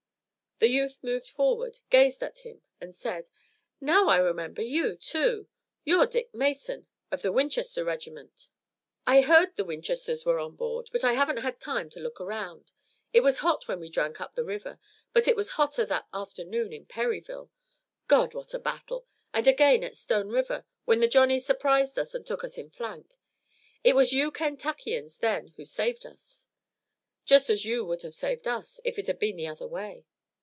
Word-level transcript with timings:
The 0.63 0.67
youth 0.69 0.99
moved 1.01 1.25
forward, 1.27 1.79
gazed 1.89 2.21
at 2.21 2.45
him 2.45 2.61
and 2.79 2.93
said: 2.93 3.31
"Now 3.79 4.09
I 4.09 4.17
remember 4.17 4.61
you, 4.61 4.95
too. 4.95 5.47
You're 5.83 6.05
Dick 6.05 6.35
Mason 6.35 6.85
of 7.09 7.23
the 7.23 7.31
Winchester 7.31 7.83
regiment. 7.83 8.49
I 9.07 9.21
heard 9.21 9.55
the 9.55 9.65
Winchesters 9.65 10.23
were 10.23 10.37
on 10.37 10.55
board, 10.55 10.89
but 10.91 11.03
I 11.03 11.13
haven't 11.13 11.37
had 11.37 11.59
time 11.59 11.89
to 11.89 11.99
look 11.99 12.21
around. 12.21 12.71
It 13.11 13.21
was 13.21 13.39
hot 13.39 13.67
when 13.67 13.79
we 13.79 13.89
drank 13.89 14.21
up 14.21 14.35
the 14.35 14.43
river, 14.45 14.77
but 15.13 15.27
it 15.27 15.35
was 15.35 15.49
hotter 15.57 15.83
that 15.83 16.07
afternoon 16.13 16.71
at 16.73 16.87
Perryville. 16.87 17.49
God! 18.07 18.35
what 18.35 18.53
a 18.53 18.59
battle! 18.59 19.07
And 19.33 19.47
again 19.47 19.83
at 19.83 19.95
Stone 19.95 20.29
River, 20.29 20.65
when 20.85 20.99
the 20.99 21.07
Johnnies 21.07 21.43
surprised 21.43 21.97
us 21.97 22.13
and 22.13 22.23
took 22.23 22.43
us 22.43 22.59
in 22.59 22.69
flank. 22.69 23.15
It 23.83 23.95
was 23.95 24.13
you 24.13 24.29
Kentuckians 24.29 25.17
then 25.17 25.53
who 25.57 25.65
saved 25.65 26.05
us." 26.05 26.49
"Just 27.25 27.49
as 27.49 27.65
you 27.65 27.83
would 27.85 28.03
have 28.03 28.13
saved 28.13 28.47
us, 28.47 28.79
if 28.85 28.99
it 28.99 29.07
had 29.07 29.17
been 29.17 29.37
the 29.37 29.47
other 29.47 29.65
way." 29.67 30.05